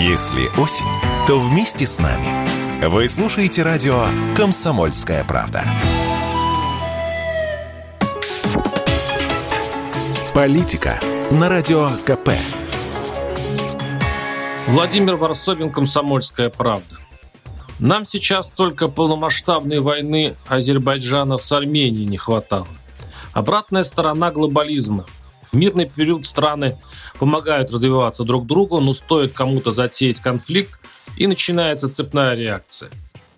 Если 0.00 0.46
осень, 0.62 0.86
то 1.26 1.40
вместе 1.40 1.84
с 1.84 1.98
нами. 1.98 2.86
Вы 2.86 3.08
слушаете 3.08 3.64
радио 3.64 4.04
«Комсомольская 4.36 5.24
правда». 5.24 5.64
Политика 10.32 11.00
на 11.32 11.48
радио 11.48 11.90
КП. 12.06 12.30
Владимир 14.68 15.16
Варсобин, 15.16 15.72
«Комсомольская 15.72 16.48
правда». 16.48 16.96
Нам 17.80 18.04
сейчас 18.04 18.50
только 18.50 18.86
полномасштабной 18.86 19.80
войны 19.80 20.36
Азербайджана 20.46 21.38
с 21.38 21.50
Арменией 21.50 22.06
не 22.06 22.18
хватало. 22.18 22.68
Обратная 23.32 23.82
сторона 23.82 24.30
глобализма. 24.30 25.06
В 25.52 25.56
мирный 25.56 25.86
период 25.86 26.26
страны 26.26 26.76
помогают 27.18 27.70
развиваться 27.70 28.24
друг 28.24 28.46
другу, 28.46 28.80
но 28.80 28.92
стоит 28.92 29.32
кому-то 29.32 29.70
затеять 29.70 30.20
конфликт, 30.20 30.78
и 31.16 31.26
начинается 31.26 31.88
цепная 31.88 32.34
реакция. 32.34 32.90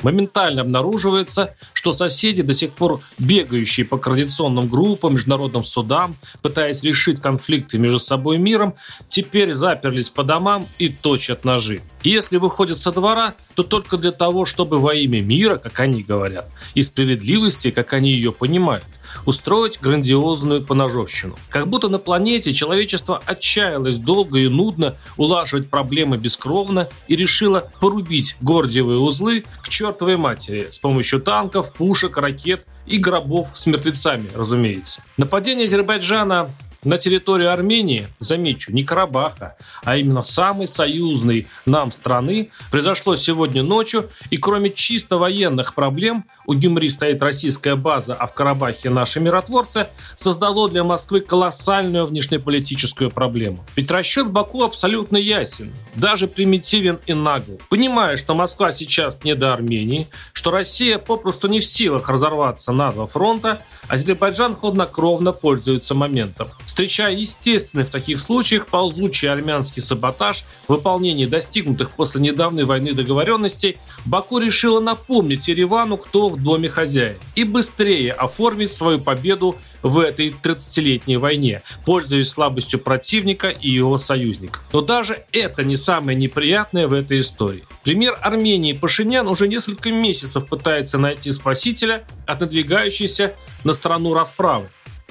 Моментально 0.03 0.63
обнаруживается, 0.63 1.55
что 1.75 1.93
соседи, 1.93 2.41
до 2.41 2.55
сих 2.55 2.73
пор 2.73 3.01
бегающие 3.19 3.85
по 3.85 3.99
координационным 3.99 4.67
группам, 4.67 5.15
международным 5.15 5.63
судам, 5.63 6.17
пытаясь 6.41 6.83
решить 6.83 7.21
конфликты 7.21 7.77
между 7.79 7.99
собой 7.99 8.37
и 8.37 8.39
миром, 8.39 8.75
теперь 9.09 9.53
заперлись 9.53 10.09
по 10.09 10.23
домам 10.23 10.67
и 10.79 10.89
точат 10.89 11.45
ножи. 11.45 11.83
И 12.03 12.11
если 12.11 12.39
выходят 12.39 12.79
со 12.79 12.93
двора, 12.93 13.35
то 13.55 13.63
только 13.63 13.99
для 13.99 14.13
того, 14.13 14.47
чтобы 14.47 14.79
во 14.79 14.95
имя 14.95 15.23
мира, 15.23 15.59
как 15.59 15.79
они 15.81 16.03
говорят, 16.03 16.49
и 16.75 16.83
справедливости, 16.83 17.71
как 17.71 17.93
они 17.93 18.11
ее 18.11 18.33
понимают, 18.33 18.85
устроить 19.27 19.81
грандиозную 19.81 20.65
поножовщину. 20.65 21.37
Как 21.49 21.69
будто 21.69 21.89
на 21.89 21.99
планете 21.99 22.53
человечество 22.53 23.23
отчаялось 23.25 23.97
долго 23.97 24.39
и 24.39 24.49
нудно 24.49 24.97
улаживать 25.17 25.69
проблемы 25.69 26.17
бескровно 26.17 26.89
и 27.09 27.17
решило 27.17 27.71
порубить 27.81 28.37
гордиевые 28.41 28.99
узлы 28.99 29.45
к 29.63 29.69
чертовой 29.69 30.17
матери 30.17 30.69
с 30.71 30.79
помощью 30.79 31.21
танков, 31.21 31.73
пушек, 31.73 32.17
ракет 32.17 32.65
и 32.87 32.99
гробов 32.99 33.49
с 33.55 33.67
мертвецами, 33.67 34.27
разумеется. 34.35 35.03
Нападение 35.17 35.67
Азербайджана 35.67 36.51
на 36.85 36.99
территорию 36.99 37.53
Армении, 37.53 38.07
замечу, 38.19 38.73
не 38.73 38.85
Карабаха, 38.85 39.57
а 39.85 39.97
именно 39.97 40.23
самой 40.23 40.67
союзной 40.67 41.47
нам 41.67 41.93
страны, 41.93 42.51
произошло 42.71 43.17
сегодня 43.17 43.63
ночью, 43.63 44.09
и 44.31 44.37
кроме 44.37 44.71
чисто 44.71 45.19
военных 45.19 45.75
проблем, 45.75 46.25
у 46.47 46.55
Гюмри 46.55 46.89
стоит 46.89 47.23
российская 47.23 47.77
база, 47.77 48.15
а 48.15 48.27
в 48.27 48.35
Карабахе 48.35 48.91
наши 48.91 49.21
миротворцы, 49.21 49.89
создало 50.17 50.69
для 50.69 50.83
Москвы 50.85 51.21
колоссальную 51.21 52.07
внешнеполитическую 52.07 53.11
проблему. 53.11 53.65
Ведь 53.77 53.91
расчет 53.91 54.31
Баку 54.31 54.65
абсолютно 54.65 55.17
ясен, 55.17 55.73
даже 55.95 56.27
примитивен 56.27 56.99
и 57.07 57.15
нагл. 57.15 57.61
Понимая, 57.69 58.17
что 58.17 58.35
Москва 58.35 58.73
сейчас 58.73 59.23
не 59.23 59.35
до 59.35 59.53
Армении, 59.53 60.09
что 60.33 60.51
Россия 60.51 60.99
попросту 60.99 61.49
не 61.49 61.61
в 61.61 61.67
силах 61.67 62.09
разорваться 62.09 62.73
на 62.73 62.91
два 62.91 63.07
фронта, 63.07 63.61
Азербайджан 63.89 64.55
хладнокровно 64.55 65.33
пользуется 65.33 65.95
моментом 65.95 66.49
встречая 66.71 67.13
естественный 67.13 67.85
в 67.85 67.91
таких 67.91 68.21
случаях 68.21 68.69
ползучий 68.69 69.29
армянский 69.29 69.83
саботаж 69.83 70.45
в 70.69 70.81
достигнутых 71.29 71.91
после 71.91 72.21
недавней 72.21 72.63
войны 72.63 72.93
договоренностей, 72.93 73.77
Баку 74.05 74.39
решила 74.39 74.79
напомнить 74.79 75.49
Еревану, 75.49 75.97
кто 75.97 76.29
в 76.29 76.41
доме 76.41 76.69
хозяин, 76.69 77.17
и 77.35 77.43
быстрее 77.43 78.13
оформить 78.13 78.73
свою 78.73 79.01
победу 79.01 79.57
в 79.83 79.99
этой 79.99 80.31
30-летней 80.31 81.17
войне, 81.17 81.63
пользуясь 81.85 82.29
слабостью 82.29 82.79
противника 82.79 83.49
и 83.49 83.69
его 83.69 83.99
союзников. 83.99 84.63
Но 84.73 84.81
даже 84.81 85.25
это 85.33 85.65
не 85.65 85.77
самое 85.77 86.17
неприятное 86.17 86.87
в 86.87 86.93
этой 86.93 87.19
истории. 87.19 87.65
Пример 87.83 88.17
Армении 88.23 88.75
Пашинян 88.75 89.27
уже 89.27 89.49
несколько 89.49 89.91
месяцев 89.91 90.47
пытается 90.47 90.99
найти 90.99 91.33
спасителя 91.33 92.05
от 92.27 92.41
надвигающейся 92.41 93.35
на 93.65 93.73
страну 93.73 94.15
расправы. 94.15 94.69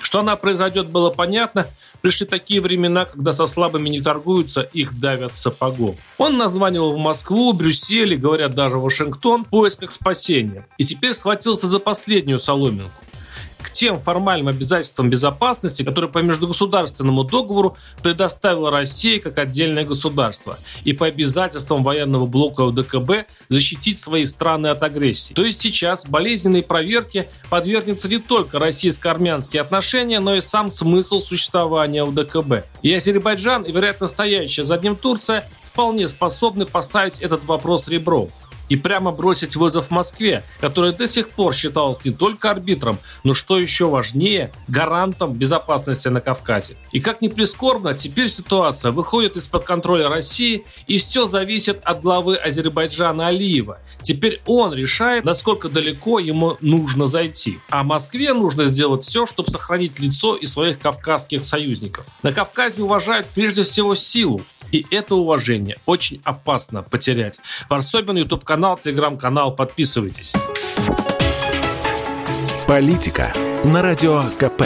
Что 0.10 0.22
она 0.22 0.36
произойдет, 0.36 0.90
было 0.90 1.12
понятно. 1.12 1.68
Пришли 2.02 2.26
такие 2.26 2.62
времена, 2.62 3.06
когда 3.06 3.32
со 3.32 3.46
слабыми 3.46 3.90
не 3.90 4.02
торгуются, 4.02 4.62
их 4.62 5.00
давят 5.00 5.36
сапогом. 5.36 5.98
Он 6.18 6.36
названивал 6.36 6.94
в 6.94 6.98
Москву, 6.98 7.54
Брюссель 7.54 8.14
и, 8.14 8.18
говорят, 8.18 8.56
даже 8.56 8.80
Вашингтон 8.80 9.46
в 9.46 9.50
поисках 9.50 9.92
спасения. 9.92 10.66
И 10.80 10.84
теперь 10.84 11.14
схватился 11.14 11.68
за 11.68 11.78
последнюю 11.78 12.40
соломинку 12.40 12.99
тем 13.80 13.98
формальным 13.98 14.50
обязательствам 14.50 15.10
безопасности, 15.10 15.84
которые 15.84 16.12
по 16.12 16.18
междугосударственному 16.18 17.24
договору 17.24 17.78
предоставила 18.04 18.70
Россия 18.72 19.22
как 19.22 19.38
отдельное 19.38 19.86
государство, 19.86 20.60
и 20.84 20.92
по 20.92 21.06
обязательствам 21.06 21.82
военного 21.82 22.26
блока 22.26 22.60
УДКБ 22.60 23.30
защитить 23.48 23.98
свои 23.98 24.26
страны 24.26 24.68
от 24.68 24.84
агрессии. 24.84 25.32
То 25.32 25.46
есть 25.46 25.62
сейчас 25.62 26.06
болезненной 26.06 26.62
проверке 26.62 27.30
подвергнется 27.50 28.10
не 28.10 28.18
только 28.18 28.60
российско-армянские 28.60 29.62
отношения, 29.62 30.20
но 30.20 30.36
и 30.36 30.42
сам 30.42 30.72
смысл 30.72 31.22
существования 31.22 32.04
УДКБ. 32.04 32.66
И 32.82 32.94
Азербайджан, 32.94 33.64
и, 33.64 33.72
вероятно, 33.72 34.08
стоящая 34.08 34.66
за 34.66 34.78
ним 34.78 34.98
Турция 34.98 35.46
вполне 35.64 36.10
способны 36.10 36.66
поставить 36.66 37.20
этот 37.20 37.46
вопрос 37.46 37.88
ребром 37.88 38.28
и 38.70 38.76
прямо 38.76 39.12
бросить 39.12 39.56
вызов 39.56 39.92
Москве, 39.92 40.44
которая 40.62 40.94
до 40.94 41.08
сих 41.08 41.30
пор 41.30 41.54
считалась 41.54 42.04
не 42.06 42.12
только 42.12 42.52
арбитром, 42.52 42.98
но 43.24 43.34
что 43.34 43.60
еще 43.60 43.88
важнее, 43.88 44.52
гарантом 44.68 45.34
безопасности 45.34 46.08
на 46.08 46.22
Кавказе. 46.22 46.76
И 46.92 47.00
как 47.00 47.22
ни 47.22 47.28
прискорбно, 47.28 47.94
теперь 47.94 48.30
ситуация 48.30 48.92
выходит 48.92 49.36
из-под 49.36 49.64
контроля 49.64 50.08
России, 50.08 50.64
и 50.88 50.98
все 50.98 51.28
зависит 51.28 51.82
от 51.84 52.02
главы 52.02 52.36
Азербайджана 52.36 53.28
Алиева. 53.28 53.80
Теперь 54.02 54.42
он 54.46 54.74
решает, 54.74 55.26
насколько 55.26 55.70
далеко 55.70 56.20
ему 56.20 56.58
нужно 56.62 57.08
зайти. 57.08 57.60
А 57.70 57.84
Москве 57.84 58.34
нужно 58.34 58.66
сделать 58.66 59.04
все, 59.04 59.26
чтобы 59.26 59.52
сохранить 59.52 60.00
лицо 60.00 60.36
и 60.36 60.46
своих 60.46 60.80
кавказских 60.80 61.44
союзников. 61.44 62.06
На 62.24 62.32
Кавказе 62.32 62.82
уважают 62.82 63.28
прежде 63.34 63.64
всего 63.64 63.96
силу, 63.96 64.42
и 64.72 64.86
это 64.92 65.16
уважение 65.16 65.78
очень 65.86 66.22
опасно 66.24 66.84
потерять. 66.84 67.40
Варсобин, 67.70 68.18
YouTube-канал, 68.18 68.78
Телеграм-канал. 68.78 69.56
Подписывайтесь. 69.56 70.34
Политика 72.68 73.34
на 73.64 73.82
Радио 73.82 74.24
КП. 74.38 74.64